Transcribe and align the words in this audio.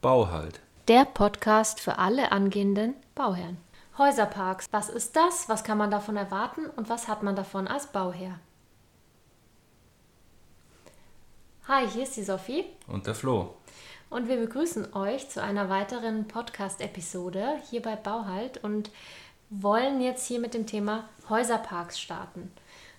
Bauhalt. 0.00 0.60
Der 0.86 1.04
Podcast 1.04 1.80
für 1.80 1.98
alle 1.98 2.30
angehenden 2.30 2.94
Bauherren. 3.16 3.56
Häuserparks. 3.98 4.68
Was 4.70 4.90
ist 4.90 5.16
das? 5.16 5.48
Was 5.48 5.64
kann 5.64 5.76
man 5.76 5.90
davon 5.90 6.16
erwarten? 6.16 6.66
Und 6.76 6.88
was 6.88 7.08
hat 7.08 7.24
man 7.24 7.34
davon 7.34 7.66
als 7.66 7.88
Bauherr? 7.88 8.38
Hi, 11.66 11.88
hier 11.88 12.04
ist 12.04 12.16
die 12.16 12.22
Sophie. 12.22 12.64
Und 12.86 13.08
der 13.08 13.16
Flo. 13.16 13.56
Und 14.08 14.28
wir 14.28 14.36
begrüßen 14.36 14.94
euch 14.94 15.28
zu 15.30 15.42
einer 15.42 15.68
weiteren 15.68 16.28
Podcast-Episode 16.28 17.56
hier 17.68 17.82
bei 17.82 17.96
Bauhalt 17.96 18.62
und 18.62 18.92
wollen 19.50 20.00
jetzt 20.00 20.28
hier 20.28 20.38
mit 20.38 20.54
dem 20.54 20.68
Thema 20.68 21.08
Häuserparks 21.28 21.98
starten. 21.98 22.52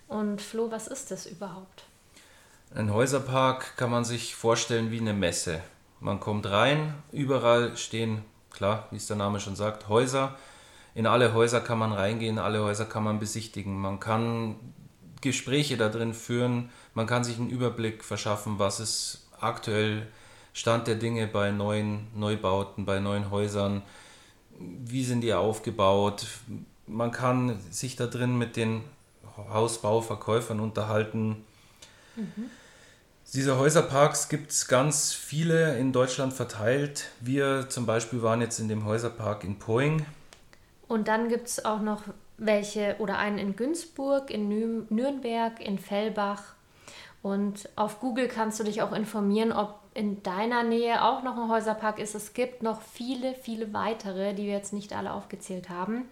Und 0.06 0.42
Flo, 0.42 0.70
was 0.70 0.86
ist 0.86 1.10
das 1.10 1.24
überhaupt? 1.24 1.84
Ein 2.74 2.92
Häuserpark 2.92 3.78
kann 3.78 3.90
man 3.90 4.04
sich 4.04 4.34
vorstellen 4.34 4.90
wie 4.90 5.00
eine 5.00 5.14
Messe. 5.14 5.62
Man 6.00 6.18
kommt 6.18 6.46
rein, 6.50 6.94
überall 7.12 7.76
stehen, 7.76 8.24
klar, 8.50 8.88
wie 8.90 8.96
es 8.96 9.06
der 9.06 9.16
Name 9.16 9.38
schon 9.38 9.54
sagt, 9.54 9.88
Häuser. 9.88 10.34
In 10.94 11.06
alle 11.06 11.34
Häuser 11.34 11.60
kann 11.60 11.78
man 11.78 11.92
reingehen, 11.92 12.38
alle 12.38 12.62
Häuser 12.62 12.86
kann 12.86 13.04
man 13.04 13.20
besichtigen. 13.20 13.78
Man 13.78 14.00
kann 14.00 14.56
Gespräche 15.20 15.76
da 15.76 15.88
drin 15.88 16.14
führen, 16.14 16.70
man 16.94 17.06
kann 17.06 17.22
sich 17.22 17.38
einen 17.38 17.50
Überblick 17.50 18.02
verschaffen, 18.02 18.58
was 18.58 18.80
ist 18.80 19.28
aktuell 19.38 20.06
Stand 20.52 20.86
der 20.86 20.96
Dinge 20.96 21.26
bei 21.26 21.50
neuen 21.52 22.08
Neubauten, 22.14 22.84
bei 22.84 22.98
neuen 22.98 23.30
Häusern, 23.30 23.82
wie 24.58 25.04
sind 25.04 25.20
die 25.20 25.34
aufgebaut. 25.34 26.26
Man 26.86 27.12
kann 27.12 27.60
sich 27.70 27.96
da 27.96 28.06
drin 28.06 28.36
mit 28.36 28.56
den 28.56 28.82
Hausbauverkäufern 29.36 30.60
unterhalten. 30.60 31.44
Mhm. 32.16 32.50
Diese 33.32 33.58
Häuserparks 33.58 34.28
gibt 34.28 34.50
es 34.50 34.66
ganz 34.66 35.12
viele 35.12 35.78
in 35.78 35.92
Deutschland 35.92 36.32
verteilt. 36.32 37.10
Wir 37.20 37.68
zum 37.68 37.86
Beispiel 37.86 38.22
waren 38.22 38.40
jetzt 38.40 38.58
in 38.58 38.66
dem 38.66 38.84
Häuserpark 38.84 39.44
in 39.44 39.60
Poing. 39.60 40.04
Und 40.88 41.06
dann 41.06 41.28
gibt 41.28 41.46
es 41.46 41.64
auch 41.64 41.80
noch 41.80 42.02
welche 42.38 42.96
oder 42.98 43.18
einen 43.18 43.38
in 43.38 43.54
Günzburg, 43.54 44.32
in 44.32 44.48
Nürnberg, 44.88 45.60
in 45.60 45.78
Fellbach. 45.78 46.42
Und 47.22 47.68
auf 47.76 48.00
Google 48.00 48.26
kannst 48.26 48.58
du 48.58 48.64
dich 48.64 48.82
auch 48.82 48.92
informieren, 48.92 49.52
ob 49.52 49.78
in 49.94 50.24
deiner 50.24 50.64
Nähe 50.64 51.04
auch 51.04 51.22
noch 51.22 51.36
ein 51.36 51.48
Häuserpark 51.48 52.00
ist. 52.00 52.16
Es 52.16 52.34
gibt 52.34 52.64
noch 52.64 52.82
viele, 52.82 53.36
viele 53.36 53.72
weitere, 53.72 54.34
die 54.34 54.46
wir 54.46 54.54
jetzt 54.54 54.72
nicht 54.72 54.92
alle 54.92 55.12
aufgezählt 55.12 55.68
haben. 55.68 56.08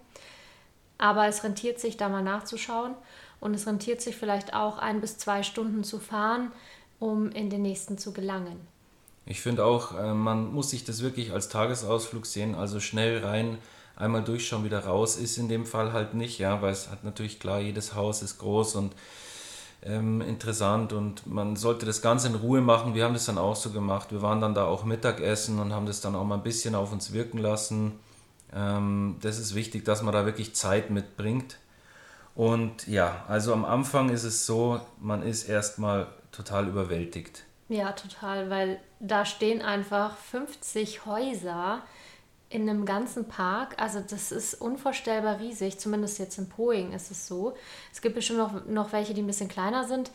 Aber 0.97 1.27
es 1.27 1.43
rentiert 1.43 1.81
sich, 1.81 1.97
da 1.97 2.07
mal 2.07 2.23
nachzuschauen. 2.23 2.95
Und 3.41 3.53
es 3.53 3.67
rentiert 3.67 4.01
sich 4.01 4.15
vielleicht 4.15 4.53
auch 4.53 4.77
ein 4.77 5.01
bis 5.01 5.17
zwei 5.17 5.43
Stunden 5.43 5.83
zu 5.83 5.99
fahren, 5.99 6.51
um 6.99 7.31
in 7.31 7.49
den 7.49 7.61
nächsten 7.61 7.97
zu 7.97 8.11
gelangen. 8.13 8.59
Ich 9.25 9.41
finde 9.41 9.65
auch, 9.65 9.97
äh, 9.97 10.13
man 10.13 10.51
muss 10.53 10.71
sich 10.71 10.83
das 10.83 11.01
wirklich 11.01 11.31
als 11.31 11.49
Tagesausflug 11.49 12.25
sehen, 12.25 12.55
also 12.55 12.79
schnell 12.79 13.23
rein, 13.23 13.57
einmal 13.95 14.23
durchschauen, 14.23 14.63
wieder 14.63 14.85
raus, 14.85 15.17
ist 15.17 15.37
in 15.37 15.49
dem 15.49 15.65
Fall 15.65 15.93
halt 15.93 16.13
nicht, 16.13 16.39
ja, 16.39 16.61
weil 16.61 16.71
es 16.71 16.89
hat 16.89 17.03
natürlich 17.03 17.39
klar, 17.39 17.59
jedes 17.59 17.93
Haus 17.93 18.21
ist 18.21 18.39
groß 18.39 18.75
und 18.75 18.93
ähm, 19.83 20.21
interessant 20.21 20.93
und 20.93 21.25
man 21.27 21.55
sollte 21.55 21.85
das 21.85 22.01
Ganze 22.01 22.27
in 22.27 22.35
Ruhe 22.35 22.61
machen. 22.61 22.95
Wir 22.95 23.05
haben 23.05 23.13
das 23.13 23.25
dann 23.25 23.37
auch 23.37 23.55
so 23.55 23.69
gemacht. 23.69 24.11
Wir 24.11 24.21
waren 24.21 24.41
dann 24.41 24.53
da 24.53 24.65
auch 24.65 24.83
Mittagessen 24.83 25.59
und 25.59 25.73
haben 25.73 25.85
das 25.85 26.01
dann 26.01 26.15
auch 26.15 26.25
mal 26.25 26.35
ein 26.35 26.43
bisschen 26.43 26.75
auf 26.75 26.91
uns 26.91 27.13
wirken 27.13 27.37
lassen. 27.37 27.93
Ähm, 28.53 29.17
das 29.21 29.39
ist 29.39 29.55
wichtig, 29.55 29.85
dass 29.85 30.01
man 30.01 30.13
da 30.13 30.25
wirklich 30.25 30.55
Zeit 30.55 30.89
mitbringt. 30.89 31.57
Und 32.35 32.87
ja, 32.87 33.23
also 33.27 33.53
am 33.53 33.65
Anfang 33.65 34.09
ist 34.09 34.23
es 34.23 34.45
so, 34.45 34.79
man 34.99 35.23
ist 35.23 35.43
erstmal 35.43 36.07
total 36.31 36.67
überwältigt. 36.67 37.43
Ja, 37.69 37.91
total, 37.91 38.49
weil 38.49 38.79
da 38.99 39.25
stehen 39.25 39.61
einfach 39.61 40.17
50 40.17 41.05
Häuser 41.05 41.83
in 42.49 42.67
einem 42.67 42.85
ganzen 42.85 43.27
Park. 43.27 43.75
Also 43.77 43.99
das 43.99 44.31
ist 44.31 44.55
unvorstellbar 44.55 45.39
riesig, 45.39 45.77
zumindest 45.79 46.17
jetzt 46.17 46.37
in 46.39 46.49
Poing 46.49 46.93
ist 46.93 47.11
es 47.11 47.27
so. 47.27 47.55
Es 47.93 48.01
gibt 48.01 48.15
bestimmt 48.15 48.39
noch, 48.39 48.65
noch 48.65 48.91
welche, 48.91 49.13
die 49.13 49.21
ein 49.21 49.27
bisschen 49.27 49.49
kleiner 49.49 49.87
sind. 49.87 50.09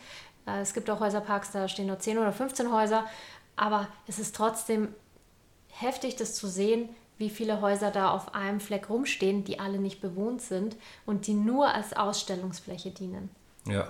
Äh, 0.45 0.59
es 0.59 0.73
gibt 0.73 0.89
auch 0.89 0.99
Häuserparks, 0.99 1.51
da 1.51 1.67
stehen 1.67 1.87
nur 1.87 1.99
10 1.99 2.17
oder 2.17 2.33
15 2.33 2.71
Häuser. 2.71 3.05
Aber 3.55 3.87
es 4.05 4.19
ist 4.19 4.35
trotzdem 4.35 4.93
heftig, 5.69 6.17
das 6.17 6.35
zu 6.35 6.47
sehen, 6.47 6.89
wie 7.17 7.29
viele 7.29 7.61
Häuser 7.61 7.91
da 7.91 8.09
auf 8.09 8.35
einem 8.35 8.59
Fleck 8.59 8.89
rumstehen, 8.89 9.45
die 9.45 9.59
alle 9.59 9.77
nicht 9.77 10.01
bewohnt 10.01 10.41
sind 10.41 10.75
und 11.05 11.27
die 11.27 11.33
nur 11.33 11.73
als 11.73 11.93
Ausstellungsfläche 11.93 12.91
dienen. 12.91 13.29
Ja, 13.65 13.89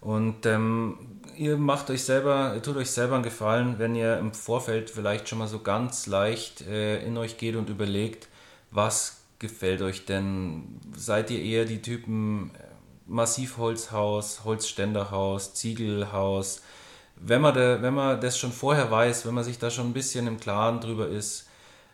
und 0.00 0.46
ähm, 0.46 0.98
ihr 1.36 1.56
macht 1.56 1.90
euch 1.90 2.04
selber, 2.04 2.60
tut 2.62 2.76
euch 2.76 2.90
selber 2.90 3.14
einen 3.14 3.24
Gefallen, 3.24 3.78
wenn 3.78 3.94
ihr 3.94 4.18
im 4.18 4.32
Vorfeld 4.32 4.90
vielleicht 4.90 5.28
schon 5.28 5.38
mal 5.38 5.48
so 5.48 5.60
ganz 5.60 6.06
leicht 6.06 6.62
äh, 6.62 7.04
in 7.04 7.16
euch 7.16 7.38
geht 7.38 7.56
und 7.56 7.68
überlegt, 7.68 8.28
was 8.70 9.20
gefällt 9.38 9.82
euch 9.82 10.04
denn? 10.04 10.80
Seid 10.96 11.30
ihr 11.30 11.40
eher 11.40 11.64
die 11.64 11.82
Typen 11.82 12.50
äh, 12.54 12.64
Massivholzhaus, 13.06 14.44
Holzständerhaus, 14.44 15.54
Ziegelhaus? 15.54 16.62
Wenn 17.16 17.40
man, 17.40 17.54
da, 17.54 17.82
wenn 17.82 17.94
man 17.94 18.20
das 18.20 18.38
schon 18.38 18.52
vorher 18.52 18.90
weiß, 18.90 19.26
wenn 19.26 19.34
man 19.34 19.44
sich 19.44 19.58
da 19.58 19.70
schon 19.70 19.90
ein 19.90 19.94
bisschen 19.94 20.28
im 20.28 20.38
Klaren 20.38 20.80
drüber 20.80 21.08
ist, 21.08 21.47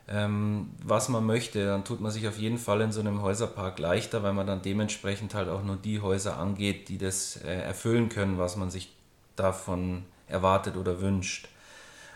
ähm, 0.06 0.70
was 0.82 1.08
man 1.08 1.24
möchte, 1.24 1.64
dann 1.64 1.84
tut 1.84 2.00
man 2.00 2.10
sich 2.10 2.28
auf 2.28 2.38
jeden 2.38 2.58
Fall 2.58 2.82
in 2.82 2.92
so 2.92 3.00
einem 3.00 3.22
Häuserpark 3.22 3.78
leichter, 3.78 4.22
weil 4.22 4.34
man 4.34 4.46
dann 4.46 4.60
dementsprechend 4.60 5.34
halt 5.34 5.48
auch 5.48 5.62
nur 5.62 5.76
die 5.76 6.00
Häuser 6.00 6.36
angeht, 6.36 6.88
die 6.88 6.98
das 6.98 7.36
äh, 7.36 7.62
erfüllen 7.62 8.10
können, 8.10 8.38
was 8.38 8.56
man 8.56 8.70
sich 8.70 8.94
davon 9.34 10.04
erwartet 10.26 10.76
oder 10.76 11.00
wünscht. 11.00 11.48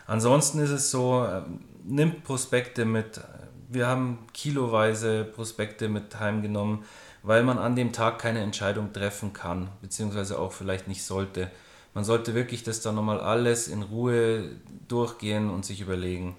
Ansonsten 0.05 0.59
ist 0.59 0.69
es 0.69 0.91
so, 0.91 1.25
äh, 1.25 1.41
nimmt 1.83 2.23
Prospekte 2.23 2.85
mit. 2.85 3.21
Wir 3.69 3.87
haben 3.87 4.19
kiloweise 4.33 5.23
Prospekte 5.23 5.89
mit 5.89 6.19
heimgenommen, 6.19 6.83
weil 7.23 7.43
man 7.43 7.57
an 7.57 7.75
dem 7.75 7.91
Tag 7.91 8.19
keine 8.19 8.41
Entscheidung 8.41 8.93
treffen 8.93 9.33
kann, 9.33 9.69
beziehungsweise 9.81 10.39
auch 10.39 10.51
vielleicht 10.51 10.87
nicht 10.87 11.03
sollte. 11.03 11.49
Man 11.95 12.03
sollte 12.03 12.35
wirklich 12.35 12.63
das 12.63 12.81
dann 12.81 12.95
nochmal 12.95 13.19
alles 13.19 13.67
in 13.67 13.81
Ruhe 13.81 14.51
durchgehen 14.87 15.49
und 15.49 15.65
sich 15.65 15.81
überlegen. 15.81 16.35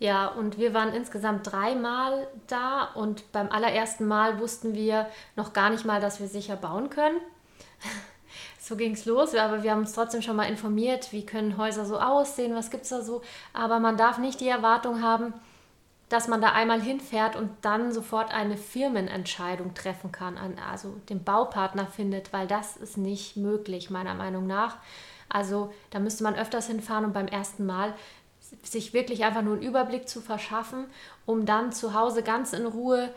Ja, 0.00 0.28
und 0.28 0.56
wir 0.56 0.72
waren 0.72 0.94
insgesamt 0.94 1.52
dreimal 1.52 2.26
da 2.46 2.84
und 2.94 3.30
beim 3.32 3.50
allerersten 3.50 4.08
Mal 4.08 4.40
wussten 4.40 4.74
wir 4.74 5.06
noch 5.36 5.52
gar 5.52 5.68
nicht 5.68 5.84
mal, 5.84 6.00
dass 6.00 6.20
wir 6.20 6.26
sicher 6.26 6.56
bauen 6.56 6.88
können. 6.88 7.18
so 8.58 8.76
ging 8.76 8.92
es 8.92 9.04
los, 9.04 9.34
aber 9.34 9.62
wir 9.62 9.72
haben 9.72 9.80
uns 9.80 9.92
trotzdem 9.92 10.22
schon 10.22 10.36
mal 10.36 10.48
informiert, 10.48 11.12
wie 11.12 11.26
können 11.26 11.58
Häuser 11.58 11.84
so 11.84 12.00
aussehen, 12.00 12.54
was 12.54 12.70
gibt 12.70 12.84
es 12.84 12.88
da 12.88 13.02
so. 13.02 13.20
Aber 13.52 13.78
man 13.78 13.98
darf 13.98 14.16
nicht 14.16 14.40
die 14.40 14.48
Erwartung 14.48 15.02
haben, 15.02 15.34
dass 16.08 16.28
man 16.28 16.40
da 16.40 16.52
einmal 16.52 16.80
hinfährt 16.80 17.36
und 17.36 17.50
dann 17.60 17.92
sofort 17.92 18.32
eine 18.32 18.56
Firmenentscheidung 18.56 19.74
treffen 19.74 20.10
kann, 20.10 20.38
also 20.70 20.96
den 21.10 21.24
Baupartner 21.24 21.86
findet, 21.86 22.32
weil 22.32 22.46
das 22.46 22.78
ist 22.78 22.96
nicht 22.96 23.36
möglich, 23.36 23.90
meiner 23.90 24.14
Meinung 24.14 24.46
nach. 24.46 24.78
Also 25.28 25.72
da 25.90 26.00
müsste 26.00 26.24
man 26.24 26.34
öfters 26.34 26.66
hinfahren 26.66 27.04
und 27.04 27.12
beim 27.12 27.28
ersten 27.28 27.64
Mal 27.64 27.94
sich 28.62 28.92
wirklich 28.92 29.24
einfach 29.24 29.42
nur 29.42 29.54
einen 29.54 29.62
Überblick 29.62 30.08
zu 30.08 30.20
verschaffen, 30.20 30.86
um 31.26 31.46
dann 31.46 31.72
zu 31.72 31.94
Hause 31.94 32.22
ganz 32.22 32.52
in 32.52 32.66
Ruhe 32.66 33.10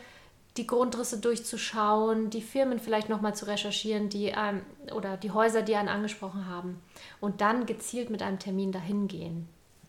die 0.56 0.66
Grundrisse 0.66 1.18
durchzuschauen, 1.18 2.30
die 2.30 2.42
Firmen 2.42 2.78
vielleicht 2.78 3.08
nochmal 3.08 3.34
zu 3.34 3.46
recherchieren, 3.46 4.08
die 4.08 4.26
ähm, 4.26 4.62
oder 4.94 5.16
die 5.16 5.32
Häuser, 5.32 5.62
die 5.62 5.74
einen 5.74 5.88
angesprochen 5.88 6.46
haben 6.48 6.80
und 7.20 7.40
dann 7.40 7.66
gezielt 7.66 8.10
mit 8.10 8.22
einem 8.22 8.38
Termin 8.38 8.70
dahin 8.70 9.08
gehen. 9.08 9.48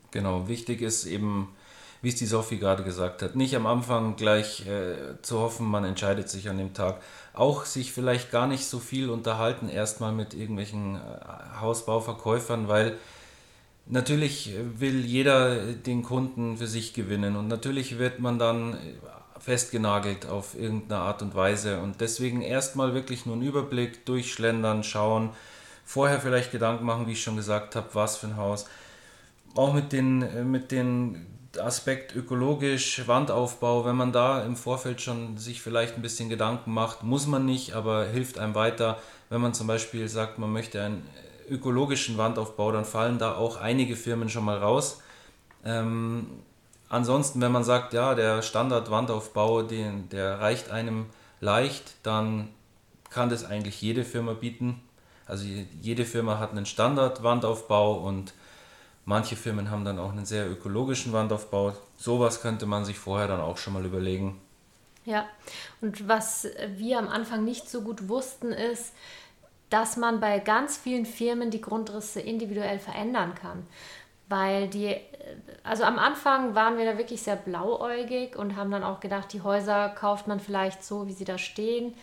Genau, 0.09 0.47
wichtig 0.47 0.81
ist 0.81 1.05
eben, 1.05 1.53
wie 2.01 2.09
es 2.09 2.15
die 2.15 2.25
Sophie 2.25 2.57
gerade 2.57 2.83
gesagt 2.83 3.21
hat, 3.21 3.35
nicht 3.35 3.55
am 3.55 3.67
Anfang 3.67 4.15
gleich 4.15 4.65
äh, 4.65 5.21
zu 5.21 5.39
hoffen, 5.39 5.67
man 5.67 5.83
entscheidet 5.83 6.29
sich 6.29 6.49
an 6.49 6.57
dem 6.57 6.73
Tag. 6.73 7.01
Auch 7.33 7.65
sich 7.65 7.91
vielleicht 7.91 8.31
gar 8.31 8.47
nicht 8.47 8.65
so 8.65 8.79
viel 8.79 9.09
unterhalten, 9.09 9.69
erstmal 9.69 10.13
mit 10.13 10.33
irgendwelchen 10.33 10.95
äh, 10.95 11.59
Hausbauverkäufern, 11.59 12.67
weil 12.67 12.97
Natürlich 13.87 14.51
will 14.77 15.05
jeder 15.05 15.73
den 15.73 16.01
Kunden 16.01 16.57
für 16.57 16.65
sich 16.65 16.93
gewinnen 16.93 17.35
und 17.35 17.47
natürlich 17.47 17.99
wird 17.99 18.19
man 18.19 18.39
dann 18.39 18.77
festgenagelt 19.39 20.25
auf 20.25 20.59
irgendeine 20.59 21.01
Art 21.01 21.21
und 21.21 21.35
Weise 21.35 21.79
und 21.79 22.01
deswegen 22.01 22.41
erstmal 22.41 22.95
wirklich 22.95 23.27
nur 23.27 23.35
einen 23.35 23.45
Überblick 23.45 24.03
durchschlendern, 24.05 24.83
schauen, 24.83 25.29
vorher 25.85 26.19
vielleicht 26.19 26.51
Gedanken 26.51 26.83
machen, 26.83 27.05
wie 27.05 27.11
ich 27.11 27.21
schon 27.21 27.35
gesagt 27.35 27.75
habe, 27.75 27.89
was 27.93 28.17
für 28.17 28.25
ein 28.25 28.37
Haus. 28.37 28.65
Auch 29.53 29.73
mit 29.73 29.91
den, 29.91 30.49
mit 30.49 30.71
den 30.71 31.27
Aspekt 31.59 32.15
ökologisch, 32.15 33.07
Wandaufbau, 33.07 33.85
wenn 33.85 33.95
man 33.95 34.11
da 34.11 34.43
im 34.43 34.55
Vorfeld 34.55 34.99
schon 34.99 35.37
sich 35.37 35.61
vielleicht 35.61 35.95
ein 35.95 36.01
bisschen 36.01 36.27
Gedanken 36.27 36.73
macht, 36.73 37.03
muss 37.03 37.27
man 37.27 37.45
nicht, 37.45 37.73
aber 37.73 38.07
hilft 38.07 38.39
einem 38.39 38.55
weiter, 38.55 38.97
wenn 39.29 39.41
man 39.41 39.53
zum 39.53 39.67
Beispiel 39.67 40.09
sagt, 40.09 40.39
man 40.39 40.51
möchte 40.51 40.81
ein 40.81 41.03
ökologischen 41.49 42.17
Wandaufbau, 42.17 42.71
dann 42.71 42.85
fallen 42.85 43.19
da 43.19 43.35
auch 43.35 43.57
einige 43.57 43.95
Firmen 43.95 44.29
schon 44.29 44.45
mal 44.45 44.57
raus. 44.57 45.01
Ähm, 45.63 46.27
ansonsten, 46.89 47.41
wenn 47.41 47.51
man 47.51 47.63
sagt, 47.63 47.93
ja, 47.93 48.15
der 48.15 48.41
Standard-Wandaufbau, 48.41 49.63
der 49.63 50.39
reicht 50.39 50.71
einem 50.71 51.07
leicht, 51.39 51.95
dann 52.03 52.49
kann 53.09 53.29
das 53.29 53.45
eigentlich 53.45 53.81
jede 53.81 54.03
Firma 54.03 54.33
bieten. 54.33 54.81
Also 55.25 55.45
jede 55.81 56.05
Firma 56.05 56.39
hat 56.39 56.51
einen 56.51 56.65
Standard-Wandaufbau 56.65 57.95
und 57.95 58.33
Manche 59.05 59.35
Firmen 59.35 59.69
haben 59.69 59.85
dann 59.85 59.99
auch 59.99 60.11
einen 60.11 60.25
sehr 60.25 60.49
ökologischen 60.49 61.13
Wandaufbau. 61.13 61.73
Sowas 61.95 62.41
könnte 62.41 62.65
man 62.65 62.85
sich 62.85 62.97
vorher 62.97 63.27
dann 63.27 63.39
auch 63.39 63.57
schon 63.57 63.73
mal 63.73 63.85
überlegen. 63.85 64.41
Ja, 65.05 65.27
und 65.81 66.07
was 66.07 66.47
wir 66.75 66.97
am 66.97 67.07
Anfang 67.07 67.45
nicht 67.45 67.69
so 67.69 67.81
gut 67.81 68.09
wussten, 68.09 68.51
ist, 68.51 68.93
dass 69.69 69.97
man 69.97 70.19
bei 70.19 70.39
ganz 70.39 70.77
vielen 70.77 71.05
Firmen 71.05 71.49
die 71.49 71.61
Grundrisse 71.61 72.21
individuell 72.21 72.79
verändern 72.79 73.35
kann. 73.35 73.65
Weil 74.27 74.67
die, 74.67 74.95
also 75.63 75.83
am 75.83 75.99
Anfang 75.99 76.55
waren 76.55 76.77
wir 76.77 76.85
da 76.85 76.97
wirklich 76.97 77.21
sehr 77.21 77.35
blauäugig 77.35 78.35
und 78.35 78.55
haben 78.55 78.71
dann 78.71 78.83
auch 78.83 78.99
gedacht, 78.99 79.33
die 79.33 79.41
Häuser 79.41 79.89
kauft 79.89 80.27
man 80.27 80.39
vielleicht 80.39 80.83
so, 80.83 81.07
wie 81.07 81.13
sie 81.13 81.25
da 81.25 81.37
stehen. 81.37 81.93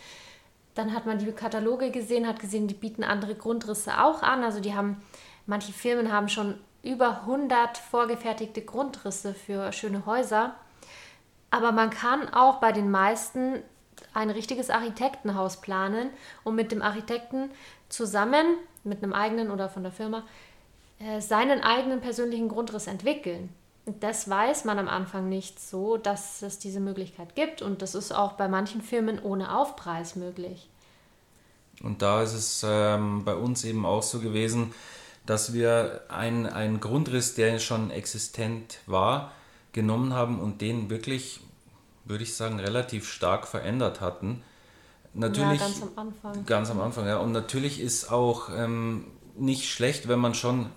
Dann 0.75 0.93
hat 0.93 1.05
man 1.05 1.19
die 1.19 1.31
Kataloge 1.31 1.91
gesehen, 1.91 2.27
hat 2.27 2.39
gesehen, 2.39 2.67
die 2.67 2.73
bieten 2.73 3.03
andere 3.03 3.35
Grundrisse 3.35 4.01
auch 4.01 4.23
an. 4.23 4.43
Also 4.43 4.59
die 4.59 4.73
haben, 4.73 5.01
manche 5.45 5.73
Firmen 5.73 6.11
haben 6.11 6.29
schon 6.29 6.59
über 6.81 7.21
100 7.21 7.77
vorgefertigte 7.77 8.61
Grundrisse 8.61 9.33
für 9.33 9.71
schöne 9.71 10.05
Häuser. 10.05 10.55
Aber 11.51 11.71
man 11.71 11.89
kann 11.91 12.33
auch 12.33 12.59
bei 12.59 12.71
den 12.71 12.89
meisten 12.89 13.61
ein 14.13 14.29
richtiges 14.29 14.69
Architektenhaus 14.69 15.61
planen 15.61 16.09
und 16.43 16.55
mit 16.55 16.71
dem 16.71 16.81
Architekten 16.81 17.49
zusammen, 17.89 18.57
mit 18.83 19.03
einem 19.03 19.13
eigenen 19.13 19.51
oder 19.51 19.69
von 19.69 19.83
der 19.83 19.91
Firma, 19.91 20.23
äh, 20.99 21.21
seinen 21.21 21.61
eigenen 21.61 22.01
persönlichen 22.01 22.49
Grundriss 22.49 22.87
entwickeln. 22.87 23.49
Das 23.85 24.29
weiß 24.29 24.63
man 24.63 24.79
am 24.79 24.87
Anfang 24.87 25.27
nicht 25.27 25.59
so, 25.59 25.97
dass 25.97 26.41
es 26.41 26.59
diese 26.59 26.79
Möglichkeit 26.79 27.35
gibt 27.35 27.61
und 27.61 27.81
das 27.81 27.95
ist 27.95 28.13
auch 28.13 28.33
bei 28.33 28.47
manchen 28.47 28.81
Firmen 28.81 29.19
ohne 29.21 29.57
Aufpreis 29.57 30.15
möglich. 30.15 30.69
Und 31.81 32.01
da 32.01 32.21
ist 32.23 32.33
es 32.33 32.65
ähm, 32.65 33.25
bei 33.25 33.35
uns 33.35 33.65
eben 33.65 33.85
auch 33.85 34.03
so 34.03 34.19
gewesen, 34.19 34.73
dass 35.25 35.53
wir 35.53 36.01
einen 36.09 36.79
Grundriss, 36.79 37.35
der 37.35 37.59
schon 37.59 37.91
existent 37.91 38.79
war, 38.85 39.31
genommen 39.71 40.13
haben 40.13 40.39
und 40.39 40.61
den 40.61 40.89
wirklich, 40.89 41.39
würde 42.05 42.23
ich 42.23 42.35
sagen, 42.35 42.59
relativ 42.59 43.09
stark 43.09 43.47
verändert 43.47 44.01
hatten. 44.01 44.43
Natürlich, 45.13 45.61
ja, 45.61 45.67
ganz 45.67 45.81
am 45.81 45.89
Anfang. 45.95 46.45
Ganz 46.45 46.71
am 46.71 46.81
Anfang, 46.81 47.07
ja. 47.07 47.17
Und 47.17 47.31
natürlich 47.31 47.79
ist 47.79 48.11
auch 48.11 48.49
ähm, 48.55 49.05
nicht 49.37 49.69
schlecht, 49.69 50.07
wenn 50.07 50.19
man 50.19 50.33
schon 50.33 50.69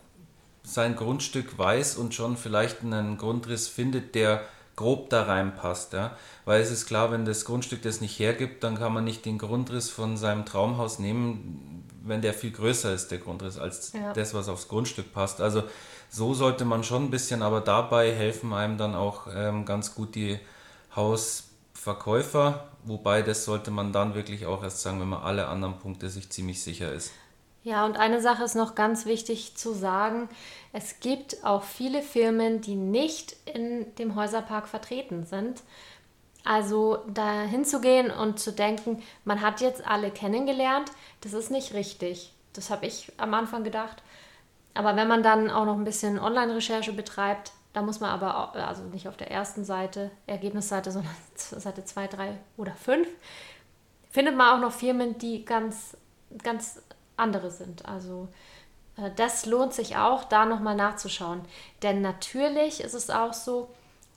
sein 0.62 0.96
Grundstück 0.96 1.58
weiß 1.58 1.96
und 1.96 2.14
schon 2.14 2.36
vielleicht 2.36 2.82
einen 2.82 3.18
Grundriss 3.18 3.68
findet, 3.68 4.14
der 4.14 4.42
grob 4.74 5.08
da 5.10 5.22
reinpasst. 5.22 5.92
Ja? 5.94 6.16
Weil 6.44 6.60
es 6.60 6.70
ist 6.70 6.86
klar, 6.86 7.10
wenn 7.10 7.24
das 7.24 7.44
Grundstück 7.44 7.82
das 7.82 8.00
nicht 8.00 8.18
hergibt, 8.18 8.62
dann 8.62 8.76
kann 8.76 8.92
man 8.92 9.04
nicht 9.04 9.24
den 9.24 9.38
Grundriss 9.38 9.88
von 9.88 10.16
seinem 10.16 10.44
Traumhaus 10.44 10.98
nehmen, 10.98 11.84
wenn 12.04 12.20
der 12.20 12.34
viel 12.34 12.50
größer 12.50 12.92
ist, 12.92 13.10
der 13.10 13.18
Grundriss, 13.18 13.58
als 13.58 13.92
ja. 13.92 14.12
das, 14.12 14.34
was 14.34 14.48
aufs 14.48 14.68
Grundstück 14.68 15.12
passt. 15.12 15.40
Also 15.40 15.62
so 16.10 16.34
sollte 16.34 16.64
man 16.64 16.84
schon 16.84 17.04
ein 17.04 17.10
bisschen, 17.10 17.42
aber 17.42 17.60
dabei 17.60 18.12
helfen 18.12 18.52
einem 18.52 18.76
dann 18.76 18.94
auch 18.94 19.28
ähm, 19.34 19.64
ganz 19.64 19.94
gut 19.94 20.14
die 20.14 20.38
Hausverkäufer, 20.96 22.68
wobei 22.84 23.22
das 23.22 23.44
sollte 23.44 23.70
man 23.70 23.92
dann 23.92 24.14
wirklich 24.14 24.46
auch 24.46 24.62
erst 24.62 24.80
sagen, 24.82 25.00
wenn 25.00 25.08
man 25.08 25.22
alle 25.22 25.46
anderen 25.48 25.78
Punkte 25.78 26.08
sich 26.08 26.30
ziemlich 26.30 26.62
sicher 26.62 26.92
ist. 26.92 27.12
Ja, 27.62 27.84
und 27.84 27.96
eine 27.96 28.20
Sache 28.20 28.44
ist 28.44 28.54
noch 28.54 28.76
ganz 28.76 29.06
wichtig 29.06 29.56
zu 29.56 29.72
sagen. 29.72 30.28
Es 30.72 31.00
gibt 31.00 31.44
auch 31.44 31.64
viele 31.64 32.00
Firmen, 32.00 32.60
die 32.60 32.76
nicht 32.76 33.36
in 33.44 33.92
dem 33.96 34.14
Häuserpark 34.14 34.68
vertreten 34.68 35.26
sind. 35.26 35.62
Also 36.44 36.98
da 37.12 37.42
hinzugehen 37.42 38.12
und 38.12 38.38
zu 38.38 38.52
denken, 38.52 39.02
man 39.24 39.40
hat 39.40 39.60
jetzt 39.60 39.84
alle 39.84 40.12
kennengelernt, 40.12 40.92
das 41.22 41.32
ist 41.32 41.50
nicht 41.50 41.74
richtig. 41.74 42.32
Das 42.52 42.70
habe 42.70 42.86
ich 42.86 43.10
am 43.16 43.34
Anfang 43.34 43.64
gedacht. 43.64 44.00
Aber 44.74 44.94
wenn 44.94 45.08
man 45.08 45.24
dann 45.24 45.50
auch 45.50 45.64
noch 45.64 45.76
ein 45.76 45.82
bisschen 45.82 46.20
Online-Recherche 46.20 46.92
betreibt, 46.92 47.50
da 47.76 47.82
muss 47.82 48.00
man 48.00 48.08
aber, 48.08 48.38
auch, 48.38 48.54
also 48.54 48.84
nicht 48.84 49.06
auf 49.06 49.18
der 49.18 49.30
ersten 49.30 49.62
Seite, 49.62 50.10
Ergebnisseite, 50.26 50.90
sondern 50.92 51.14
Seite 51.34 51.84
2, 51.84 52.06
3 52.06 52.38
oder 52.56 52.72
5, 52.72 53.06
findet 54.08 54.34
man 54.34 54.56
auch 54.56 54.62
noch 54.62 54.72
Firmen, 54.72 55.18
die 55.18 55.44
ganz, 55.44 55.94
ganz 56.42 56.80
andere 57.18 57.50
sind. 57.50 57.84
Also 57.84 58.28
äh, 58.96 59.10
das 59.16 59.44
lohnt 59.44 59.74
sich 59.74 59.98
auch, 59.98 60.24
da 60.24 60.46
nochmal 60.46 60.74
nachzuschauen. 60.74 61.42
Denn 61.82 62.00
natürlich 62.00 62.80
ist 62.80 62.94
es 62.94 63.10
auch 63.10 63.34
so, 63.34 63.68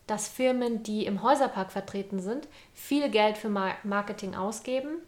dass 0.07 0.29
Firmen, 0.29 0.81
die 0.83 1.05
im 1.05 1.21
Häuserpark 1.21 1.69
vertreten 1.69 2.21
sind, 2.21 2.47
viel 2.73 3.09
Geld 3.09 3.37
für 3.37 3.49
Marketing 3.49 4.35
ausgeben 4.35 4.99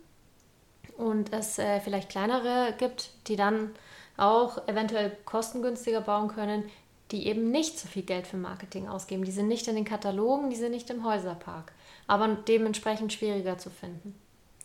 und 0.98 1.31
es 1.31 1.57
äh, 1.57 1.80
vielleicht 1.80 2.09
kleinere 2.09 2.74
gibt, 2.77 3.12
die 3.27 3.38
dann 3.38 3.74
auch 4.18 4.68
eventuell 4.68 5.18
kostengünstiger 5.24 6.01
bauen 6.01 6.27
können, 6.27 6.69
die 7.12 7.28
eben 7.28 7.52
nicht 7.52 7.78
so 7.78 7.88
viel 7.88 8.04
Geld 8.04 8.28
für 8.28 8.38
Marketing 8.38 8.88
ausgeben. 8.88 9.24
Die 9.24 9.31
sind 9.31 9.48
nicht 9.48 9.68
in 9.68 9.75
den 9.75 9.86
Katalogen, 9.86 10.50
die 10.50 10.56
sind 10.56 10.72
nicht 10.72 10.90
im 10.90 11.04
Häuserpark, 11.04 11.72
aber 12.08 12.28
dementsprechend 12.28 13.13
schwieriger 13.13 13.58
zu 13.58 13.69
finden. 13.69 14.16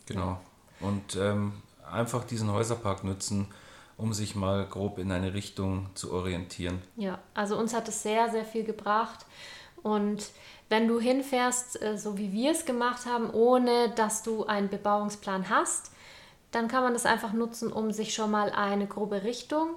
Genau. 0.05 0.39
Und 0.79 1.15
ähm, 1.15 1.53
einfach 1.91 2.23
diesen 2.23 2.51
Häuserpark 2.51 3.03
nutzen, 3.03 3.47
um 3.97 4.13
sich 4.13 4.35
mal 4.35 4.65
grob 4.65 4.99
in 4.99 5.11
eine 5.11 5.33
Richtung 5.33 5.89
zu 5.95 6.13
orientieren. 6.13 6.81
Ja, 6.95 7.19
also 7.33 7.57
uns 7.57 7.73
hat 7.73 7.87
es 7.87 8.03
sehr, 8.03 8.29
sehr 8.29 8.45
viel 8.45 8.63
gebracht. 8.63 9.25
Und 9.81 10.31
wenn 10.69 10.87
du 10.87 10.99
hinfährst, 10.99 11.81
äh, 11.81 11.97
so 11.97 12.17
wie 12.17 12.31
wir 12.31 12.51
es 12.51 12.65
gemacht 12.65 13.05
haben, 13.05 13.29
ohne 13.31 13.89
dass 13.95 14.23
du 14.23 14.45
einen 14.45 14.69
Bebauungsplan 14.69 15.49
hast, 15.49 15.91
dann 16.51 16.67
kann 16.67 16.83
man 16.83 16.93
das 16.93 17.05
einfach 17.05 17.33
nutzen, 17.33 17.71
um 17.71 17.91
sich 17.91 18.13
schon 18.13 18.31
mal 18.31 18.51
eine 18.51 18.87
grobe 18.87 19.23
Richtung 19.23 19.69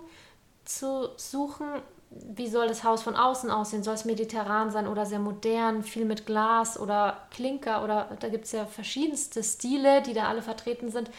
zu 0.64 1.08
suchen. 1.16 1.66
Wie 2.10 2.48
soll 2.48 2.66
das 2.66 2.82
Haus 2.82 3.02
von 3.02 3.14
außen 3.14 3.50
aussehen? 3.50 3.84
Soll 3.84 3.94
es 3.94 4.04
mediterran 4.04 4.72
sein 4.72 4.88
oder 4.88 5.06
sehr 5.06 5.20
modern, 5.20 5.84
viel 5.84 6.04
mit 6.04 6.26
Glas 6.26 6.78
oder 6.78 7.18
Klinker 7.30 7.84
oder 7.84 8.08
da 8.18 8.28
gibt 8.28 8.46
es 8.46 8.52
ja 8.52 8.66
verschiedenste 8.66 9.44
Stile, 9.44 10.02
die 10.02 10.12
da 10.12 10.28
alle 10.28 10.42
vertreten 10.42 10.90
sind. 10.90 11.10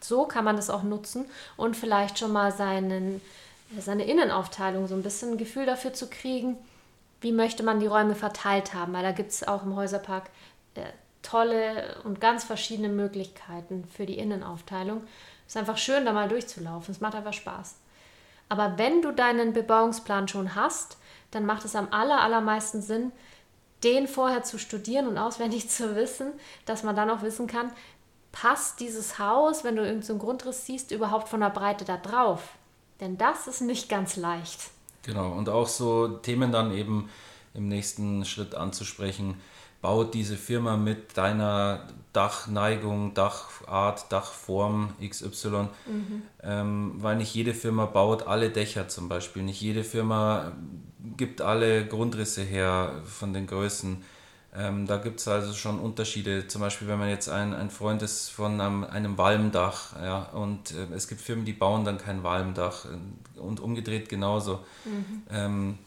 So 0.00 0.26
kann 0.26 0.44
man 0.44 0.56
das 0.56 0.68
auch 0.68 0.82
nutzen 0.82 1.26
und 1.56 1.76
vielleicht 1.76 2.18
schon 2.18 2.32
mal 2.32 2.50
seinen, 2.50 3.20
seine 3.78 4.04
Innenaufteilung 4.04 4.88
so 4.88 4.96
ein 4.96 5.04
bisschen 5.04 5.32
ein 5.32 5.38
Gefühl 5.38 5.64
dafür 5.64 5.92
zu 5.92 6.08
kriegen, 6.10 6.56
wie 7.20 7.30
möchte 7.30 7.62
man 7.62 7.78
die 7.78 7.86
Räume 7.86 8.16
verteilt 8.16 8.74
haben, 8.74 8.92
weil 8.92 9.04
da 9.04 9.12
gibt 9.12 9.30
es 9.30 9.46
auch 9.46 9.62
im 9.62 9.76
Häuserpark 9.76 10.28
äh, 10.74 10.82
tolle 11.22 11.96
und 12.02 12.20
ganz 12.20 12.42
verschiedene 12.42 12.88
Möglichkeiten 12.88 13.84
für 13.94 14.06
die 14.06 14.18
Innenaufteilung. 14.18 15.02
Es 15.46 15.54
ist 15.54 15.56
einfach 15.56 15.78
schön, 15.78 16.04
da 16.04 16.12
mal 16.12 16.28
durchzulaufen. 16.28 16.92
Es 16.92 17.00
macht 17.00 17.14
einfach 17.14 17.32
Spaß. 17.32 17.76
Aber 18.52 18.76
wenn 18.76 19.00
du 19.00 19.12
deinen 19.12 19.54
Bebauungsplan 19.54 20.28
schon 20.28 20.54
hast, 20.54 20.98
dann 21.30 21.46
macht 21.46 21.64
es 21.64 21.74
am 21.74 21.88
aller, 21.90 22.20
allermeisten 22.20 22.82
Sinn, 22.82 23.10
den 23.82 24.06
vorher 24.06 24.42
zu 24.42 24.58
studieren 24.58 25.08
und 25.08 25.16
auswendig 25.16 25.70
zu 25.70 25.96
wissen, 25.96 26.34
dass 26.66 26.82
man 26.82 26.94
dann 26.94 27.08
auch 27.08 27.22
wissen 27.22 27.46
kann, 27.46 27.72
passt 28.30 28.80
dieses 28.80 29.18
Haus, 29.18 29.64
wenn 29.64 29.76
du 29.76 29.80
irgendeinen 29.80 30.18
so 30.18 30.22
Grundriss 30.22 30.66
siehst, 30.66 30.90
überhaupt 30.90 31.30
von 31.30 31.40
der 31.40 31.48
Breite 31.48 31.86
da 31.86 31.96
drauf? 31.96 32.50
Denn 33.00 33.16
das 33.16 33.46
ist 33.46 33.62
nicht 33.62 33.88
ganz 33.88 34.16
leicht. 34.16 34.60
Genau, 35.02 35.32
und 35.32 35.48
auch 35.48 35.66
so 35.66 36.08
Themen 36.18 36.52
dann 36.52 36.74
eben 36.74 37.08
im 37.54 37.68
nächsten 37.68 38.26
Schritt 38.26 38.54
anzusprechen. 38.54 39.40
Baut 39.80 40.12
diese 40.12 40.36
Firma 40.36 40.76
mit 40.76 41.16
deiner 41.16 41.88
Dachneigung, 42.12 43.14
Dachart, 43.14 44.12
Dachform 44.12 44.90
XY, 45.02 45.68
mhm. 45.86 46.22
ähm, 46.42 46.94
weil 46.98 47.16
nicht 47.16 47.34
jede 47.34 47.54
Firma 47.54 47.86
baut 47.86 48.26
alle 48.26 48.50
Dächer 48.50 48.88
zum 48.88 49.08
Beispiel. 49.08 49.42
Nicht 49.42 49.60
jede 49.60 49.84
Firma 49.84 50.52
gibt 51.16 51.40
alle 51.40 51.86
Grundrisse 51.86 52.42
her 52.42 53.02
von 53.04 53.32
den 53.32 53.46
Größen. 53.46 54.02
Ähm, 54.54 54.86
da 54.86 54.98
gibt 54.98 55.20
es 55.20 55.28
also 55.28 55.54
schon 55.54 55.78
Unterschiede. 55.78 56.46
Zum 56.46 56.60
Beispiel, 56.60 56.86
wenn 56.86 56.98
man 56.98 57.08
jetzt 57.08 57.30
ein, 57.30 57.54
ein 57.54 57.70
Freund 57.70 58.02
ist 58.02 58.28
von 58.28 58.60
einem, 58.60 58.84
einem 58.84 59.16
Walmdach, 59.16 59.96
ja, 60.00 60.24
und 60.24 60.72
äh, 60.72 60.94
es 60.94 61.08
gibt 61.08 61.22
Firmen, 61.22 61.46
die 61.46 61.54
bauen 61.54 61.86
dann 61.86 61.96
kein 61.96 62.22
Walmdach 62.22 62.84
äh, 62.84 63.40
und 63.40 63.60
umgedreht 63.60 64.10
genauso. 64.10 64.60
Mhm. 64.84 65.22
Ähm, 65.30 65.78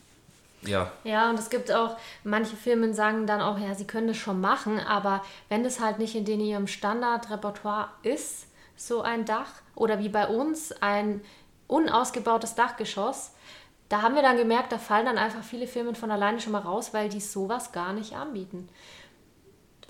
ja. 0.68 0.92
Ja, 1.04 1.30
und 1.30 1.40
es 1.40 1.50
gibt 1.50 1.72
auch, 1.72 1.98
manche 2.24 2.56
Firmen 2.56 2.94
sagen 2.94 3.28
dann 3.28 3.42
auch, 3.42 3.58
ja, 3.58 3.74
sie 3.76 3.88
können 3.88 4.08
das 4.08 4.18
schon 4.18 4.42
machen, 4.42 4.80
aber 4.80 5.24
wenn 5.50 5.64
das 5.64 5.80
halt 5.80 6.00
nicht 6.00 6.16
in 6.16 6.26
ihrem 6.40 6.68
Standardrepertoire 6.68 7.90
ist, 8.04 8.48
so 8.76 9.02
ein 9.02 9.26
Dach, 9.26 9.50
oder 9.76 10.00
wie 10.00 10.10
bei 10.10 10.28
uns 10.28 10.72
ein 10.82 11.22
unausgebautes 11.68 12.56
Dachgeschoss, 12.56 13.32
da 13.90 14.02
haben 14.02 14.16
wir 14.16 14.22
dann 14.24 14.38
gemerkt, 14.38 14.72
da 14.72 14.78
fallen 14.78 15.06
dann 15.06 15.18
einfach 15.18 15.44
viele 15.44 15.68
Firmen 15.68 15.96
von 15.96 16.12
alleine 16.12 16.40
schon 16.40 16.54
mal 16.54 16.60
raus, 16.62 16.94
weil 16.94 17.10
die 17.10 17.22
sowas 17.22 17.72
gar 17.72 17.94
nicht 17.94 18.14
anbieten. 18.14 18.68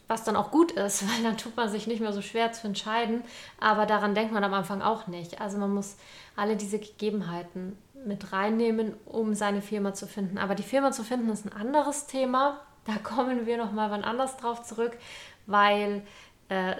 Was 0.07 0.23
dann 0.23 0.35
auch 0.35 0.51
gut 0.51 0.71
ist, 0.73 1.07
weil 1.09 1.23
dann 1.23 1.37
tut 1.37 1.55
man 1.55 1.69
sich 1.69 1.87
nicht 1.87 2.01
mehr 2.01 2.13
so 2.13 2.21
schwer 2.21 2.51
zu 2.51 2.67
entscheiden, 2.67 3.23
aber 3.59 3.85
daran 3.85 4.15
denkt 4.15 4.33
man 4.33 4.43
am 4.43 4.53
Anfang 4.53 4.81
auch 4.81 5.07
nicht. 5.07 5.39
Also 5.39 5.57
man 5.57 5.73
muss 5.73 5.95
alle 6.35 6.57
diese 6.57 6.79
Gegebenheiten 6.79 7.77
mit 8.05 8.31
reinnehmen, 8.31 8.93
um 9.05 9.33
seine 9.33 9.61
Firma 9.61 9.93
zu 9.93 10.07
finden. 10.07 10.37
Aber 10.37 10.55
die 10.55 10.63
Firma 10.63 10.91
zu 10.91 11.03
finden 11.03 11.29
ist 11.29 11.45
ein 11.45 11.53
anderes 11.53 12.07
Thema. 12.07 12.61
Da 12.85 12.97
kommen 13.03 13.45
wir 13.45 13.57
nochmal 13.57 13.91
wann 13.91 14.03
anders 14.03 14.37
drauf 14.37 14.63
zurück, 14.63 14.97
weil 15.45 16.03
äh, 16.49 16.75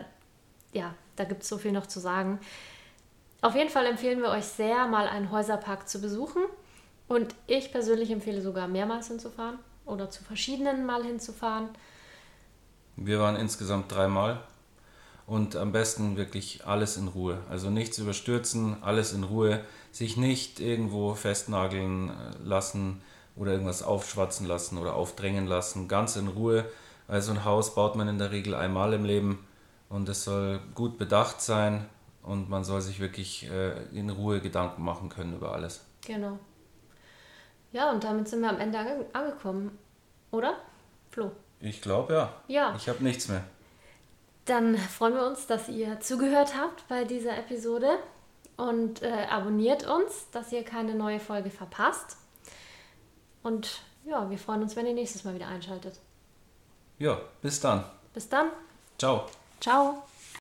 ja, 0.74 0.94
da 1.16 1.24
gibt 1.24 1.44
es 1.44 1.50
so 1.50 1.58
viel 1.58 1.72
noch 1.72 1.88
zu 1.88 2.00
sagen. 2.00 2.40
Auf 3.42 3.56
jeden 3.56 3.70
Fall 3.70 3.86
empfehlen 3.86 4.22
wir 4.22 4.30
euch 4.30 4.46
sehr, 4.46 4.88
mal 4.88 5.08
einen 5.08 5.32
Häuserpark 5.32 5.88
zu 5.88 6.02
besuchen 6.02 6.44
Und 7.08 7.36
ich 7.48 7.72
persönlich 7.72 8.12
empfehle 8.12 8.42
sogar 8.42 8.68
mehrmals 8.68 9.08
hinzufahren 9.08 9.60
oder 9.86 10.10
zu 10.10 10.24
verschiedenen 10.24 10.86
Mal 10.86 11.04
hinzufahren. 11.04 11.70
Wir 12.96 13.20
waren 13.20 13.36
insgesamt 13.36 13.92
dreimal 13.92 14.42
und 15.28 15.56
am 15.56 15.72
besten 15.72 16.18
wirklich 16.18 16.66
alles 16.66 16.98
in 16.98 17.08
Ruhe. 17.08 17.40
Also 17.50 17.70
nichts 17.70 17.98
überstürzen, 17.98 18.82
alles 18.84 19.14
in 19.14 19.24
Ruhe, 19.24 19.62
sich 19.92 20.18
nicht 20.18 20.60
irgendwo 20.60 21.16
festnageln 21.16 22.12
lassen 22.44 23.02
oder 23.36 23.52
irgendwas 23.52 23.84
aufschwatzen 23.84 24.46
lassen 24.46 24.78
oder 24.78 24.94
aufdrängen 24.94 25.48
lassen, 25.48 25.88
ganz 25.88 26.16
in 26.16 26.28
Ruhe. 26.28 26.66
Also 27.08 27.32
ein 27.32 27.44
Haus 27.46 27.76
baut 27.76 27.96
man 27.96 28.08
in 28.08 28.18
der 28.18 28.32
Regel 28.32 28.56
einmal 28.56 28.94
im 28.94 29.06
Leben 29.06 29.46
und 29.90 30.08
es 30.10 30.24
soll 30.24 30.60
gut 30.74 30.98
bedacht 30.98 31.42
sein 31.42 31.86
und 32.24 32.50
man 32.50 32.64
soll 32.64 32.82
sich 32.82 33.00
wirklich 33.00 33.50
äh, 33.50 33.84
in 33.98 34.10
Ruhe 34.10 34.42
Gedanken 34.42 34.84
machen 34.84 35.10
können 35.10 35.36
über 35.36 35.54
alles. 35.54 35.86
Genau. 36.06 36.40
Ja, 37.72 37.92
und 37.92 38.04
damit 38.04 38.28
sind 38.28 38.42
wir 38.42 38.50
am 38.50 38.60
Ende 38.60 38.80
ange 38.80 39.06
angekommen, 39.14 39.78
oder? 40.32 40.56
Flo? 41.10 41.32
Ich 41.60 41.82
glaube 41.82 42.14
ja. 42.14 42.34
Ja. 42.48 42.76
Ich 42.76 42.88
habe 42.90 43.04
nichts 43.04 43.28
mehr. 43.28 43.44
Dann 44.46 44.78
freuen 44.78 45.16
wir 45.16 45.26
uns, 45.26 45.48
dass 45.48 45.70
ihr 45.70 46.00
zugehört 46.00 46.56
habt 46.56 46.88
bei 46.88 47.04
dieser 47.04 47.38
Episode 47.38 47.98
und 48.58 49.02
äh, 49.02 49.26
abonniert 49.30 49.88
uns, 49.88 50.30
dass 50.32 50.52
ihr 50.52 50.64
keine 50.64 50.96
neue 50.96 51.20
Folge 51.20 51.50
verpasst. 51.50 52.18
Und 53.44 53.82
ja, 54.06 54.30
wir 54.30 54.38
freuen 54.38 54.62
uns, 54.62 54.76
wenn 54.76 54.86
ihr 54.86 54.94
nächstes 54.94 55.24
Mal 55.24 55.36
wieder 55.36 55.48
einschaltet. 55.48 56.00
Ja, 57.00 57.20
bis 57.42 57.60
dann. 57.60 57.84
Bis 58.14 58.30
dann. 58.30 58.50
Ciao. 58.98 59.26
Ciao. 59.60 60.04